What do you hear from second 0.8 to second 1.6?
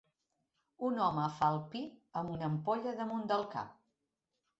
Un home fa el